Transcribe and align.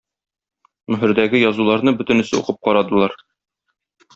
Мөһердәге 0.93 1.41
язуларны 1.41 1.93
бөтенесе 1.99 2.41
укып 2.41 2.61
карадылар. 2.69 3.15